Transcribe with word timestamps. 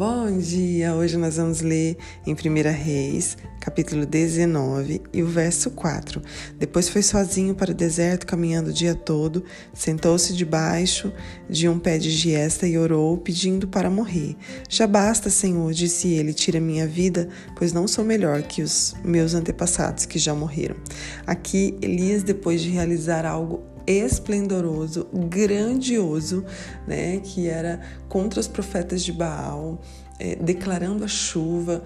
Bom 0.00 0.38
dia! 0.38 0.94
Hoje 0.94 1.18
nós 1.18 1.36
vamos 1.36 1.60
ler 1.60 1.94
em 2.26 2.32
1 2.32 2.36
Reis, 2.72 3.36
capítulo 3.60 4.06
19 4.06 5.02
e 5.12 5.22
o 5.22 5.26
verso 5.26 5.70
4. 5.72 6.22
Depois 6.58 6.88
foi 6.88 7.02
sozinho 7.02 7.54
para 7.54 7.72
o 7.72 7.74
deserto, 7.74 8.26
caminhando 8.26 8.70
o 8.70 8.72
dia 8.72 8.94
todo, 8.94 9.44
sentou-se 9.74 10.32
debaixo 10.32 11.12
de 11.50 11.68
um 11.68 11.78
pé 11.78 11.98
de 11.98 12.10
giesta 12.10 12.66
e 12.66 12.78
orou, 12.78 13.18
pedindo 13.18 13.68
para 13.68 13.90
morrer. 13.90 14.36
Já 14.70 14.86
basta, 14.86 15.28
Senhor, 15.28 15.70
disse 15.74 16.08
ele, 16.08 16.32
tira 16.32 16.58
minha 16.58 16.86
vida, 16.86 17.28
pois 17.54 17.74
não 17.74 17.86
sou 17.86 18.02
melhor 18.02 18.40
que 18.40 18.62
os 18.62 18.94
meus 19.04 19.34
antepassados 19.34 20.06
que 20.06 20.18
já 20.18 20.34
morreram. 20.34 20.76
Aqui, 21.26 21.76
Elias, 21.82 22.22
depois 22.22 22.62
de 22.62 22.70
realizar 22.70 23.26
algo 23.26 23.69
esplendoroso, 23.90 25.06
grandioso, 25.12 26.44
né, 26.86 27.18
que 27.18 27.48
era 27.48 27.80
contra 28.08 28.40
os 28.40 28.48
profetas 28.48 29.02
de 29.02 29.12
Baal, 29.12 29.80
é, 30.18 30.36
declarando 30.36 31.04
a 31.04 31.08
chuva. 31.08 31.82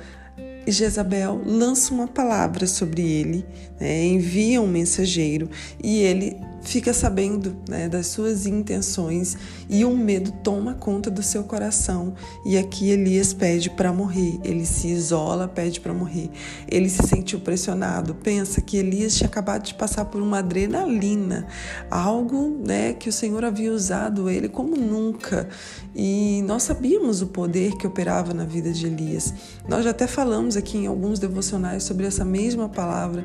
E 0.66 0.72
Jezabel 0.72 1.40
lança 1.44 1.92
uma 1.92 2.08
palavra 2.08 2.66
sobre 2.66 3.02
ele, 3.02 3.46
né, 3.78 4.04
envia 4.04 4.60
um 4.60 4.66
mensageiro 4.66 5.48
e 5.82 5.98
ele 5.98 6.36
fica 6.64 6.92
sabendo 6.92 7.54
né, 7.68 7.88
das 7.88 8.08
suas 8.08 8.46
intenções 8.46 9.36
e 9.68 9.84
um 9.84 9.96
medo 9.96 10.32
toma 10.42 10.74
conta 10.74 11.10
do 11.10 11.22
seu 11.22 11.44
coração. 11.44 12.14
E 12.44 12.56
aqui 12.56 12.90
Elias 12.90 13.32
pede 13.32 13.70
para 13.70 13.92
morrer, 13.92 14.40
ele 14.42 14.64
se 14.64 14.88
isola, 14.88 15.46
pede 15.46 15.80
para 15.80 15.92
morrer. 15.92 16.30
Ele 16.66 16.88
se 16.88 17.06
sentiu 17.06 17.40
pressionado, 17.40 18.14
pensa 18.14 18.60
que 18.60 18.78
Elias 18.78 19.14
tinha 19.14 19.28
acabado 19.28 19.64
de 19.64 19.74
passar 19.74 20.06
por 20.06 20.20
uma 20.20 20.38
adrenalina, 20.38 21.46
algo 21.90 22.58
né, 22.64 22.94
que 22.94 23.08
o 23.08 23.12
Senhor 23.12 23.44
havia 23.44 23.72
usado 23.72 24.30
ele 24.30 24.48
como 24.48 24.76
nunca. 24.76 25.48
E 25.94 26.42
nós 26.46 26.64
sabíamos 26.64 27.22
o 27.22 27.28
poder 27.28 27.76
que 27.76 27.86
operava 27.86 28.34
na 28.34 28.44
vida 28.44 28.72
de 28.72 28.86
Elias. 28.86 29.32
Nós 29.68 29.84
já 29.84 29.90
até 29.90 30.06
falamos 30.06 30.56
aqui 30.56 30.78
em 30.78 30.86
alguns 30.86 31.18
devocionais 31.18 31.84
sobre 31.84 32.06
essa 32.06 32.24
mesma 32.24 32.68
palavra. 32.68 33.24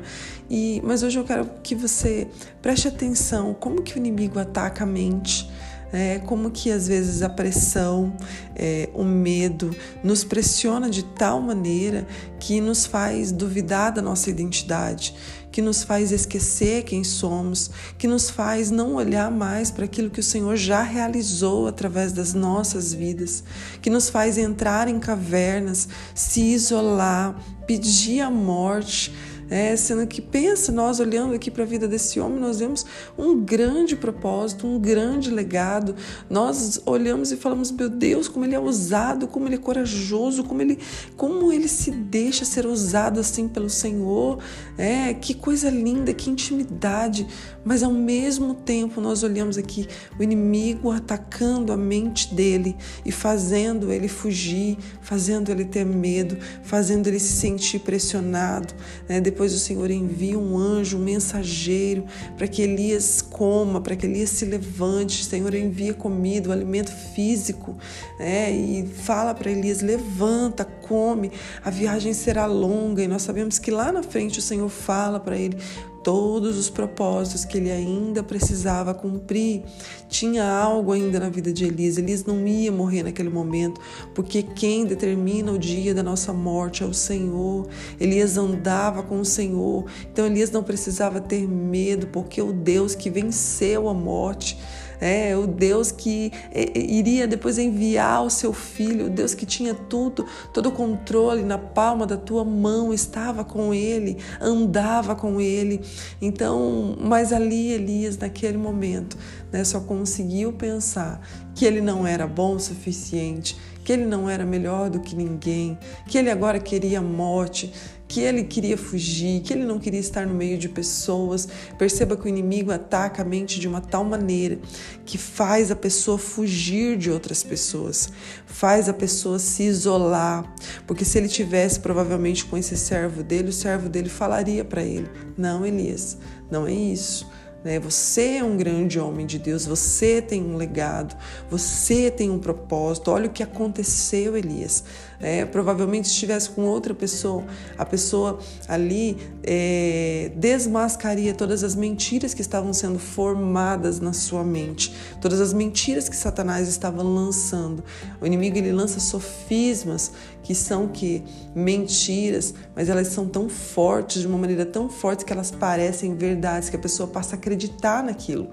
E 0.50 0.82
mas 0.84 1.04
hoje 1.04 1.16
eu 1.16 1.24
quero 1.24 1.48
que 1.62 1.76
você 1.76 2.26
preste 2.60 2.88
atenção 2.88 3.54
como 3.54 3.82
que 3.82 3.94
o 3.94 3.98
inimigo 3.98 4.36
ataca 4.36 4.82
a 4.82 4.86
mente, 4.86 5.48
é, 5.92 6.18
como 6.18 6.50
que 6.50 6.72
às 6.72 6.88
vezes 6.88 7.22
a 7.22 7.28
pressão, 7.28 8.12
é, 8.56 8.88
o 8.92 9.04
medo 9.04 9.74
nos 10.02 10.24
pressiona 10.24 10.90
de 10.90 11.04
tal 11.04 11.40
maneira 11.40 12.04
que 12.40 12.60
nos 12.60 12.84
faz 12.84 13.30
duvidar 13.30 13.92
da 13.92 14.02
nossa 14.02 14.28
identidade, 14.28 15.14
que 15.52 15.60
nos 15.60 15.82
faz 15.82 16.12
esquecer 16.12 16.84
quem 16.84 17.02
somos, 17.04 17.70
que 17.98 18.06
nos 18.06 18.30
faz 18.30 18.70
não 18.70 18.94
olhar 18.94 19.30
mais 19.30 19.70
para 19.70 19.84
aquilo 19.84 20.10
que 20.10 20.20
o 20.20 20.22
Senhor 20.22 20.56
já 20.56 20.82
realizou 20.82 21.66
através 21.66 22.12
das 22.12 22.34
nossas 22.34 22.92
vidas, 22.92 23.42
que 23.82 23.90
nos 23.90 24.08
faz 24.08 24.38
entrar 24.38 24.88
em 24.88 24.98
cavernas, 24.98 25.88
se 26.14 26.40
isolar, 26.40 27.36
pedir 27.66 28.20
a 28.20 28.30
morte 28.30 29.12
é, 29.50 29.74
sendo 29.74 30.06
que 30.06 30.22
pensa, 30.22 30.70
nós 30.70 31.00
olhando 31.00 31.34
aqui 31.34 31.50
para 31.50 31.64
a 31.64 31.66
vida 31.66 31.88
desse 31.88 32.20
homem, 32.20 32.38
nós 32.38 32.60
vemos 32.60 32.86
um 33.18 33.40
grande 33.40 33.96
propósito, 33.96 34.66
um 34.66 34.78
grande 34.78 35.30
legado. 35.30 35.96
Nós 36.28 36.80
olhamos 36.86 37.32
e 37.32 37.36
falamos, 37.36 37.72
meu 37.72 37.88
Deus, 37.88 38.28
como 38.28 38.44
ele 38.44 38.54
é 38.54 38.60
ousado, 38.60 39.26
como 39.26 39.46
ele 39.46 39.56
é 39.56 39.58
corajoso, 39.58 40.44
como 40.44 40.62
ele, 40.62 40.78
como 41.16 41.52
ele 41.52 41.66
se 41.66 41.90
deixa 41.90 42.44
ser 42.44 42.64
usado 42.64 43.18
assim 43.18 43.48
pelo 43.48 43.68
Senhor. 43.68 44.38
É, 44.78 45.12
que 45.14 45.34
coisa 45.34 45.68
linda, 45.68 46.14
que 46.14 46.30
intimidade. 46.30 47.26
Mas 47.64 47.82
ao 47.82 47.92
mesmo 47.92 48.54
tempo 48.54 49.00
nós 49.00 49.22
olhamos 49.22 49.58
aqui 49.58 49.86
o 50.18 50.22
inimigo 50.22 50.90
atacando 50.90 51.72
a 51.72 51.76
mente 51.76 52.32
dele 52.34 52.76
e 53.04 53.10
fazendo 53.10 53.92
ele 53.92 54.08
fugir, 54.08 54.78
fazendo 55.02 55.50
ele 55.50 55.64
ter 55.64 55.84
medo, 55.84 56.38
fazendo 56.62 57.08
ele 57.08 57.18
se 57.18 57.32
sentir 57.32 57.80
pressionado. 57.80 58.72
Né? 59.08 59.20
Depois 59.20 59.39
depois 59.40 59.54
o 59.54 59.58
Senhor 59.58 59.90
envia 59.90 60.38
um 60.38 60.58
anjo, 60.58 60.98
um 60.98 61.00
mensageiro, 61.00 62.04
para 62.36 62.46
que 62.46 62.60
Elias 62.60 63.22
coma, 63.22 63.80
para 63.80 63.96
que 63.96 64.04
Elias 64.04 64.28
se 64.28 64.44
levante. 64.44 65.22
O 65.22 65.24
Senhor 65.24 65.54
envia 65.54 65.94
comida, 65.94 66.50
o 66.50 66.52
alimento 66.52 66.92
físico, 66.92 67.74
né? 68.18 68.52
e 68.52 68.86
fala 68.86 69.32
para 69.32 69.50
Elias: 69.50 69.80
levanta, 69.80 70.62
come, 70.62 71.32
a 71.64 71.70
viagem 71.70 72.12
será 72.12 72.44
longa. 72.44 73.02
E 73.02 73.08
nós 73.08 73.22
sabemos 73.22 73.58
que 73.58 73.70
lá 73.70 73.90
na 73.90 74.02
frente 74.02 74.40
o 74.40 74.42
Senhor 74.42 74.68
fala 74.68 75.18
para 75.18 75.38
ele: 75.38 75.56
todos 76.02 76.58
os 76.58 76.70
propósitos 76.70 77.44
que 77.44 77.58
ele 77.58 77.70
ainda 77.70 78.22
precisava 78.22 78.94
cumprir. 78.94 79.62
Tinha 80.08 80.44
algo 80.50 80.92
ainda 80.92 81.20
na 81.20 81.28
vida 81.28 81.52
de 81.52 81.64
Elias. 81.64 81.98
Elias 81.98 82.24
não 82.24 82.46
ia 82.46 82.72
morrer 82.72 83.02
naquele 83.02 83.28
momento, 83.28 83.80
porque 84.14 84.42
quem 84.42 84.84
determina 84.84 85.52
o 85.52 85.58
dia 85.58 85.94
da 85.94 86.02
nossa 86.02 86.32
morte 86.32 86.82
é 86.82 86.86
o 86.86 86.94
Senhor. 86.94 87.68
Elias 87.98 88.36
andava 88.36 89.02
com 89.02 89.20
o 89.20 89.24
Senhor, 89.24 89.84
então 90.10 90.26
Elias 90.26 90.50
não 90.50 90.62
precisava 90.62 91.20
ter 91.20 91.46
medo, 91.46 92.06
porque 92.08 92.40
o 92.40 92.52
Deus 92.52 92.94
que 92.94 93.10
venceu 93.10 93.88
a 93.88 93.94
morte 93.94 94.58
é 95.00 95.36
o 95.36 95.46
Deus 95.46 95.90
que 95.90 96.32
é, 96.52 96.78
é, 96.78 96.78
iria 96.78 97.26
depois 97.26 97.58
enviar 97.58 98.24
o 98.24 98.30
seu 98.30 98.52
filho, 98.52 99.06
o 99.06 99.10
Deus 99.10 99.34
que 99.34 99.46
tinha 99.46 99.74
tudo, 99.74 100.26
todo 100.52 100.68
o 100.68 100.72
controle 100.72 101.42
na 101.42 101.58
palma 101.58 102.06
da 102.06 102.16
tua 102.16 102.44
mão, 102.44 102.92
estava 102.92 103.44
com 103.44 103.72
ele, 103.72 104.18
andava 104.40 105.14
com 105.16 105.40
ele. 105.40 105.80
Então, 106.20 106.96
mas 107.00 107.32
ali 107.32 107.72
Elias, 107.72 108.18
naquele 108.18 108.58
momento, 108.58 109.16
né, 109.50 109.64
só 109.64 109.80
conseguiu 109.80 110.52
pensar 110.52 111.20
que 111.54 111.64
ele 111.64 111.80
não 111.80 112.06
era 112.06 112.26
bom 112.26 112.56
o 112.56 112.60
suficiente, 112.60 113.56
que 113.84 113.92
ele 113.92 114.04
não 114.04 114.28
era 114.28 114.44
melhor 114.44 114.90
do 114.90 115.00
que 115.00 115.16
ninguém, 115.16 115.78
que 116.06 116.18
ele 116.18 116.30
agora 116.30 116.58
queria 116.58 117.00
morte, 117.00 117.72
que 118.10 118.22
ele 118.22 118.42
queria 118.42 118.76
fugir, 118.76 119.40
que 119.40 119.52
ele 119.52 119.64
não 119.64 119.78
queria 119.78 120.00
estar 120.00 120.26
no 120.26 120.34
meio 120.34 120.58
de 120.58 120.68
pessoas. 120.68 121.46
Perceba 121.78 122.16
que 122.16 122.24
o 122.24 122.28
inimigo 122.28 122.72
ataca 122.72 123.22
a 123.22 123.24
mente 123.24 123.60
de 123.60 123.68
uma 123.68 123.80
tal 123.80 124.02
maneira 124.02 124.58
que 125.06 125.16
faz 125.16 125.70
a 125.70 125.76
pessoa 125.76 126.18
fugir 126.18 126.98
de 126.98 127.08
outras 127.08 127.44
pessoas, 127.44 128.12
faz 128.46 128.88
a 128.88 128.92
pessoa 128.92 129.38
se 129.38 129.62
isolar, 129.62 130.52
porque 130.88 131.04
se 131.04 131.18
ele 131.18 131.28
tivesse 131.28 131.78
provavelmente 131.78 132.44
com 132.44 132.58
esse 132.58 132.76
servo 132.76 133.22
dele, 133.22 133.50
o 133.50 133.52
servo 133.52 133.88
dele 133.88 134.08
falaria 134.08 134.64
para 134.64 134.82
ele: 134.82 135.08
"Não, 135.38 135.64
Elias, 135.64 136.18
não 136.50 136.66
é 136.66 136.72
isso. 136.72 137.30
Né? 137.62 137.78
Você 137.78 138.36
é 138.38 138.44
um 138.44 138.56
grande 138.56 138.98
homem 138.98 139.26
de 139.26 139.38
Deus, 139.38 139.66
você 139.66 140.20
tem 140.22 140.42
um 140.42 140.56
legado, 140.56 141.16
você 141.48 142.10
tem 142.10 142.30
um 142.30 142.38
propósito. 142.38 143.10
Olha 143.10 143.26
o 143.26 143.32
que 143.32 143.42
aconteceu, 143.42 144.36
Elias. 144.36 144.82
É, 145.20 145.44
provavelmente 145.44 146.06
estivesse 146.06 146.48
com 146.48 146.62
outra 146.62 146.94
pessoa, 146.94 147.44
a 147.76 147.84
pessoa 147.84 148.38
ali 148.66 149.18
é, 149.42 150.32
desmascaria 150.34 151.34
todas 151.34 151.62
as 151.62 151.74
mentiras 151.74 152.32
que 152.32 152.40
estavam 152.40 152.72
sendo 152.72 152.98
formadas 152.98 154.00
na 154.00 154.14
sua 154.14 154.42
mente, 154.42 154.94
todas 155.20 155.38
as 155.38 155.52
mentiras 155.52 156.08
que 156.08 156.16
Satanás 156.16 156.68
estava 156.68 157.02
lançando. 157.02 157.84
O 158.18 158.26
inimigo 158.26 158.56
ele 158.56 158.72
lança 158.72 158.98
sofismas 158.98 160.10
que 160.42 160.54
são 160.54 160.88
que 160.88 161.22
mentiras, 161.54 162.54
mas 162.74 162.88
elas 162.88 163.08
são 163.08 163.28
tão 163.28 163.46
fortes 163.46 164.22
de 164.22 164.26
uma 164.26 164.38
maneira 164.38 164.64
tão 164.64 164.88
forte 164.88 165.24
que 165.24 165.32
elas 165.32 165.50
parecem 165.50 166.14
verdades 166.14 166.70
que 166.70 166.76
a 166.76 166.78
pessoa 166.78 167.06
passa 167.06 167.36
a 167.36 167.38
acreditar 167.38 168.02
naquilo. 168.02 168.48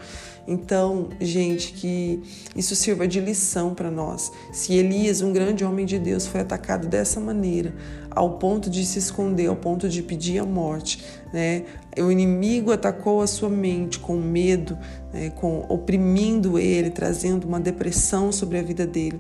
Então, 0.48 1.10
gente, 1.20 1.74
que 1.74 2.24
isso 2.56 2.74
sirva 2.74 3.06
de 3.06 3.20
lição 3.20 3.76
para 3.76 3.92
nós. 3.92 4.32
Se 4.54 4.74
Elias, 4.74 5.22
um 5.22 5.34
grande 5.34 5.66
homem 5.66 5.86
de 5.86 6.00
Deus, 6.00 6.26
foi 6.26 6.40
atacado 6.40 6.57
dessa 6.88 7.20
maneira, 7.20 7.74
ao 8.10 8.38
ponto 8.38 8.70
de 8.70 8.86
se 8.86 9.00
esconder, 9.00 9.48
ao 9.48 9.56
ponto 9.56 9.88
de 9.88 10.02
pedir 10.02 10.40
a 10.40 10.46
morte, 10.46 11.04
né? 11.34 11.64
O 11.98 12.12
inimigo 12.12 12.72
atacou 12.72 13.22
a 13.22 13.28
sua 13.28 13.50
mente 13.50 14.00
com 14.00 14.16
medo, 14.16 14.78
né? 15.12 15.32
com 15.32 15.66
oprimindo 15.68 16.60
ele, 16.60 16.90
trazendo 16.90 17.48
uma 17.48 17.60
depressão 17.60 18.32
sobre 18.32 18.60
a 18.60 18.62
vida 18.62 18.86
dele 18.86 19.20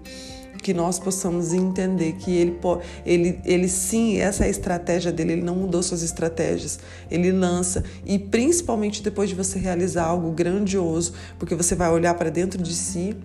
que 0.57 0.73
nós 0.73 0.99
possamos 0.99 1.53
entender 1.53 2.13
que 2.13 2.31
ele, 2.31 2.59
ele, 3.05 3.39
ele 3.45 3.67
sim, 3.67 4.17
essa 4.17 4.43
é 4.43 4.47
a 4.47 4.49
estratégia 4.49 5.11
dele, 5.11 5.33
ele 5.33 5.41
não 5.41 5.55
mudou 5.55 5.81
suas 5.81 6.03
estratégias. 6.03 6.79
Ele 7.09 7.31
lança, 7.31 7.83
e 8.05 8.19
principalmente 8.19 9.01
depois 9.01 9.29
de 9.29 9.35
você 9.35 9.59
realizar 9.59 10.05
algo 10.05 10.31
grandioso, 10.31 11.13
porque 11.39 11.55
você 11.55 11.75
vai 11.75 11.89
olhar 11.89 12.13
para 12.15 12.29
dentro 12.29 12.61
de 12.61 12.73
si 12.73 13.15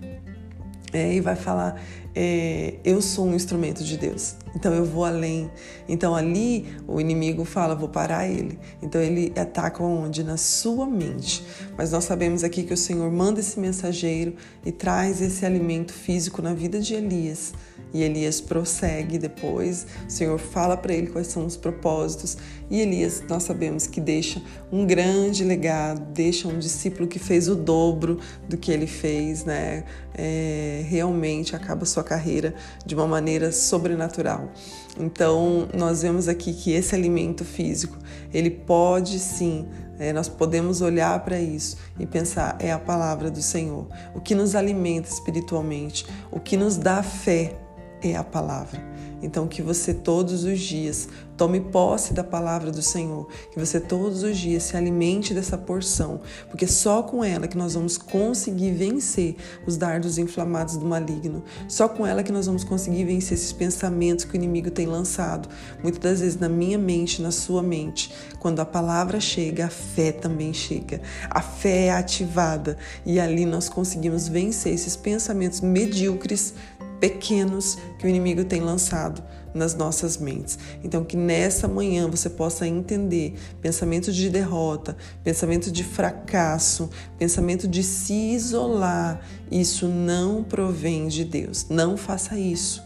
é, 0.93 1.13
e 1.13 1.19
vai 1.19 1.35
falar: 1.35 1.81
é, 2.15 2.75
eu 2.83 3.01
sou 3.01 3.25
um 3.25 3.33
instrumento 3.33 3.83
de 3.83 3.97
Deus, 3.97 4.35
então 4.55 4.73
eu 4.73 4.85
vou 4.85 5.03
além. 5.03 5.49
Então 5.87 6.15
ali 6.15 6.67
o 6.87 7.01
inimigo 7.01 7.43
fala: 7.43 7.75
vou 7.75 7.89
parar 7.89 8.27
ele. 8.27 8.59
Então 8.81 9.01
ele 9.01 9.33
ataca 9.35 9.83
onde? 9.83 10.23
Na 10.23 10.37
sua 10.37 10.85
mente. 10.85 11.43
Mas 11.77 11.91
nós 11.91 12.03
sabemos 12.03 12.43
aqui 12.43 12.63
que 12.63 12.73
o 12.73 12.77
Senhor 12.77 13.11
manda 13.11 13.39
esse 13.39 13.59
mensageiro 13.59 14.35
e 14.65 14.71
traz 14.71 15.21
esse 15.21 15.45
alimento 15.45 15.93
físico 15.93 16.41
na 16.41 16.53
vida 16.53 16.79
de 16.79 16.93
Elias. 16.93 17.53
E 17.93 18.01
Elias 18.01 18.41
prossegue 18.41 19.17
depois, 19.17 19.85
o 20.07 20.11
Senhor 20.11 20.39
fala 20.39 20.75
para 20.75 20.93
ele 20.93 21.07
quais 21.07 21.27
são 21.27 21.45
os 21.45 21.55
propósitos, 21.55 22.37
e 22.69 22.81
Elias, 22.81 23.21
nós 23.29 23.43
sabemos 23.43 23.85
que 23.85 24.01
deixa 24.01 24.41
um 24.71 24.85
grande 24.85 25.43
legado, 25.43 26.01
deixa 26.11 26.47
um 26.47 26.57
discípulo 26.57 27.07
que 27.07 27.19
fez 27.19 27.47
o 27.47 27.55
dobro 27.55 28.19
do 28.49 28.57
que 28.57 28.71
ele 28.71 28.87
fez, 28.87 29.45
né? 29.45 29.83
É, 30.15 30.83
realmente 30.87 31.55
acaba 31.55 31.85
sua 31.85 32.03
carreira 32.03 32.55
de 32.85 32.95
uma 32.95 33.05
maneira 33.05 33.51
sobrenatural. 33.51 34.51
Então, 34.99 35.67
nós 35.73 36.01
vemos 36.01 36.27
aqui 36.27 36.53
que 36.53 36.71
esse 36.71 36.95
alimento 36.95 37.45
físico, 37.45 37.97
ele 38.33 38.49
pode 38.49 39.19
sim 39.19 39.67
é, 39.99 40.11
nós 40.11 40.27
podemos 40.27 40.81
olhar 40.81 41.17
para 41.23 41.39
isso 41.39 41.77
e 41.99 42.05
pensar: 42.05 42.57
é 42.59 42.71
a 42.71 42.79
palavra 42.79 43.29
do 43.29 43.41
Senhor. 43.41 43.87
O 44.13 44.19
que 44.19 44.33
nos 44.33 44.55
alimenta 44.55 45.07
espiritualmente, 45.07 46.05
o 46.31 46.39
que 46.39 46.57
nos 46.57 46.77
dá 46.77 47.03
fé 47.03 47.55
é 48.03 48.15
a 48.15 48.23
palavra. 48.23 48.93
Então, 49.23 49.47
que 49.47 49.61
você 49.61 49.93
todos 49.93 50.43
os 50.43 50.59
dias 50.59 51.07
tome 51.37 51.59
posse 51.59 52.13
da 52.13 52.23
palavra 52.23 52.71
do 52.71 52.81
Senhor, 52.81 53.27
que 53.51 53.59
você 53.59 53.79
todos 53.79 54.21
os 54.21 54.37
dias 54.37 54.63
se 54.63 54.77
alimente 54.77 55.33
dessa 55.33 55.57
porção, 55.57 56.21
porque 56.49 56.67
só 56.67 57.01
com 57.01 57.23
ela 57.23 57.47
que 57.47 57.57
nós 57.57 57.73
vamos 57.73 57.97
conseguir 57.97 58.71
vencer 58.71 59.35
os 59.65 59.77
dardos 59.77 60.17
inflamados 60.17 60.77
do 60.77 60.85
maligno, 60.85 61.43
só 61.67 61.87
com 61.87 62.05
ela 62.05 62.21
que 62.21 62.31
nós 62.31 62.45
vamos 62.45 62.63
conseguir 62.63 63.05
vencer 63.05 63.37
esses 63.37 63.53
pensamentos 63.53 64.25
que 64.25 64.33
o 64.33 64.35
inimigo 64.35 64.69
tem 64.69 64.85
lançado, 64.85 65.49
muitas 65.81 66.01
das 66.01 66.19
vezes 66.19 66.39
na 66.39 66.49
minha 66.49 66.77
mente, 66.77 67.21
na 67.21 67.31
sua 67.31 67.63
mente. 67.63 68.13
Quando 68.39 68.59
a 68.59 68.65
palavra 68.65 69.19
chega, 69.21 69.67
a 69.67 69.69
fé 69.69 70.11
também 70.11 70.53
chega, 70.53 71.01
a 71.29 71.41
fé 71.41 71.85
é 71.85 71.91
ativada 71.91 72.77
e 73.05 73.19
ali 73.19 73.45
nós 73.45 73.69
conseguimos 73.69 74.27
vencer 74.27 74.73
esses 74.73 74.97
pensamentos 74.97 75.61
medíocres 75.61 76.53
pequenos 77.03 77.77
que 77.99 78.05
o 78.05 78.09
inimigo 78.09 78.45
tem 78.45 78.61
lançado 78.61 79.21
nas 79.53 79.75
nossas 79.75 80.15
mentes. 80.15 80.57
Então, 80.81 81.03
que 81.03 81.17
nessa 81.17 81.67
manhã 81.67 82.07
você 82.07 82.29
possa 82.29 82.65
entender 82.65 83.33
pensamento 83.61 84.09
de 84.09 84.29
derrota, 84.29 84.95
pensamento 85.21 85.69
de 85.69 85.83
fracasso, 85.83 86.89
pensamento 87.19 87.67
de 87.67 87.83
se 87.83 88.13
isolar. 88.13 89.19
Isso 89.51 89.85
não 89.85 90.45
provém 90.45 91.09
de 91.09 91.25
Deus. 91.25 91.67
Não 91.69 91.97
faça 91.97 92.39
isso. 92.39 92.81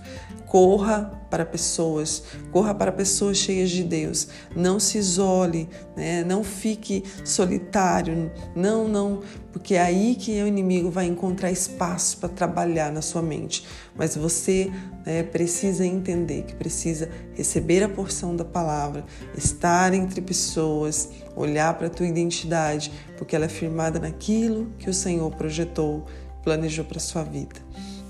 Corra 0.46 1.12
para 1.30 1.46
pessoas, 1.46 2.24
corra 2.52 2.74
para 2.74 2.92
pessoas 2.92 3.38
cheias 3.38 3.70
de 3.70 3.84
Deus. 3.84 4.28
Não 4.56 4.80
se 4.80 4.98
isole, 4.98 5.70
né? 5.96 6.24
não 6.24 6.44
fique 6.44 7.04
solitário, 7.26 8.32
não, 8.56 8.88
não, 8.88 9.22
porque 9.52 9.76
é 9.76 9.82
aí 9.82 10.16
que 10.16 10.42
o 10.42 10.48
inimigo 10.48 10.90
vai 10.90 11.06
encontrar 11.06 11.52
espaço 11.52 12.18
para 12.18 12.30
trabalhar 12.30 12.92
na 12.92 13.02
sua 13.02 13.22
mente. 13.22 13.66
Mas 13.96 14.16
você 14.16 14.72
né, 15.06 15.24
precisa 15.24 15.86
entender 15.86 16.44
que 16.44 16.56
precisa 16.56 17.10
receber 17.34 17.84
a 17.84 17.90
porção 17.90 18.36
da 18.36 18.46
palavra, 18.46 19.06
estar 19.36 19.94
entre 19.94 20.22
pessoas, 20.22 21.10
olhar 21.36 21.74
para 21.78 21.88
a 21.88 21.90
tua 21.90 22.08
identidade, 22.08 22.92
porque 23.18 23.36
ela 23.36 23.46
é 23.46 23.50
firmada 23.50 24.00
naquilo 24.00 24.72
que 24.78 24.90
o 24.90 24.94
Senhor 24.94 25.30
projetou, 25.36 26.06
planejou 26.44 26.86
para 26.86 27.00
sua 27.00 27.24
vida. 27.24 27.56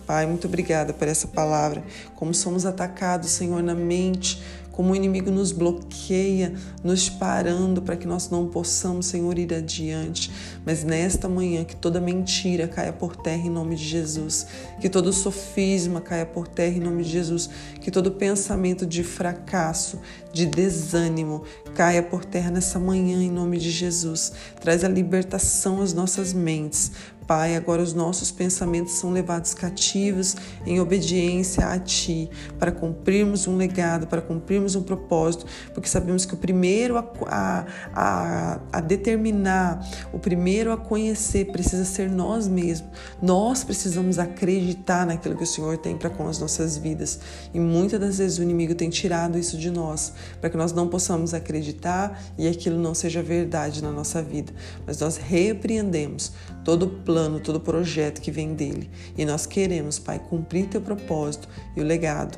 Pai, 0.07 0.25
muito 0.25 0.47
obrigada 0.47 0.93
por 0.93 1.05
essa 1.05 1.27
palavra. 1.27 1.83
Como 2.15 2.33
somos 2.33 2.65
atacados, 2.65 3.29
Senhor, 3.29 3.61
na 3.61 3.75
mente, 3.75 4.41
como 4.71 4.93
o 4.93 4.95
inimigo 4.95 5.29
nos 5.29 5.51
bloqueia, 5.51 6.53
nos 6.81 7.09
parando 7.09 7.81
para 7.81 7.97
que 7.97 8.07
nós 8.07 8.29
não 8.29 8.47
possamos, 8.47 9.07
Senhor, 9.07 9.37
ir 9.37 9.53
adiante. 9.53 10.31
Mas 10.65 10.83
nesta 10.85 11.27
manhã, 11.27 11.65
que 11.65 11.75
toda 11.75 11.99
mentira 11.99 12.69
caia 12.69 12.93
por 12.93 13.17
terra 13.17 13.47
em 13.47 13.49
nome 13.49 13.75
de 13.75 13.83
Jesus, 13.83 14.47
que 14.79 14.87
todo 14.87 15.11
sofisma 15.11 15.99
caia 15.99 16.25
por 16.25 16.47
terra 16.47 16.77
em 16.77 16.79
nome 16.79 17.03
de 17.03 17.09
Jesus, 17.09 17.49
que 17.81 17.91
todo 17.91 18.11
pensamento 18.11 18.85
de 18.85 19.03
fracasso, 19.03 19.99
de 20.31 20.45
desânimo 20.45 21.43
caia 21.75 22.03
por 22.03 22.23
terra 22.23 22.49
nessa 22.49 22.79
manhã 22.79 23.21
em 23.21 23.31
nome 23.31 23.57
de 23.57 23.71
Jesus. 23.71 24.31
Traz 24.61 24.85
a 24.85 24.87
libertação 24.87 25.81
às 25.81 25.91
nossas 25.91 26.31
mentes 26.31 26.91
Pai, 27.27 27.57
agora 27.57 27.81
os 27.81 27.93
nossos 27.93 28.31
pensamentos 28.31 28.93
são 28.93 29.11
levados 29.11 29.53
cativos 29.53 30.37
em 30.65 30.79
obediência 30.79 31.67
a 31.67 31.77
Ti, 31.77 32.29
para 32.57 32.71
cumprirmos 32.71 33.47
um 33.47 33.57
legado, 33.57 34.07
para 34.07 34.21
cumprirmos 34.21 34.75
um 34.75 34.81
propósito, 34.81 35.45
porque 35.73 35.89
sabemos 35.89 36.23
que 36.23 36.33
o 36.33 36.37
primeiro 36.37 36.97
a, 36.97 37.05
a, 37.25 37.65
a, 37.93 38.59
a 38.71 38.79
determinar, 38.79 39.85
o 40.13 40.19
primeiro 40.19 40.71
a 40.71 40.77
conhecer 40.77 41.51
precisa 41.51 41.83
ser 41.83 42.09
nós 42.09 42.47
mesmos. 42.47 42.89
Nós 43.21 43.61
precisamos 43.61 44.17
acreditar 44.19 45.05
naquilo 45.05 45.35
que 45.35 45.43
o 45.43 45.47
Senhor 45.47 45.77
tem 45.77 45.97
para 45.97 46.09
com 46.09 46.29
as 46.29 46.39
nossas 46.39 46.77
vidas. 46.77 47.19
E 47.53 47.59
muitas 47.59 47.99
das 47.99 48.19
vezes 48.19 48.37
o 48.37 48.43
inimigo 48.43 48.73
tem 48.73 48.89
tirado 48.89 49.37
isso 49.37 49.57
de 49.57 49.69
nós, 49.69 50.13
para 50.39 50.49
que 50.49 50.55
nós 50.55 50.71
não 50.71 50.87
possamos 50.87 51.33
acreditar 51.33 52.21
e 52.37 52.47
aquilo 52.47 52.79
não 52.79 52.93
seja 52.93 53.21
verdade 53.21 53.83
na 53.83 53.91
nossa 53.91 54.21
vida. 54.21 54.53
Mas 54.85 54.97
nós 54.99 55.17
repreendemos 55.17 56.31
todo 56.67 56.89
plano, 56.89 57.39
todo 57.39 57.61
projeto 57.61 58.19
que 58.19 58.29
vem 58.29 58.53
dele. 58.53 58.89
E 59.17 59.23
nós 59.23 59.45
queremos, 59.45 59.97
Pai, 59.99 60.19
cumprir 60.19 60.67
teu 60.67 60.81
propósito 60.81 61.47
e 61.77 61.79
o 61.79 61.83
legado, 61.85 62.37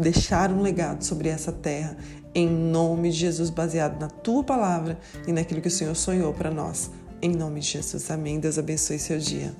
deixar 0.00 0.50
um 0.50 0.60
legado 0.60 1.04
sobre 1.04 1.28
essa 1.28 1.52
terra, 1.52 1.96
em 2.34 2.48
nome 2.48 3.12
de 3.12 3.18
Jesus, 3.18 3.48
baseado 3.48 4.00
na 4.00 4.08
tua 4.08 4.42
palavra 4.42 4.98
e 5.24 5.32
naquilo 5.32 5.60
que 5.60 5.68
o 5.68 5.70
Senhor 5.70 5.94
sonhou 5.94 6.34
para 6.34 6.50
nós. 6.50 6.90
Em 7.22 7.30
nome 7.30 7.60
de 7.60 7.68
Jesus, 7.68 8.10
amém. 8.10 8.40
Deus 8.40 8.58
abençoe 8.58 8.98
seu 8.98 9.20
dia. 9.20 9.54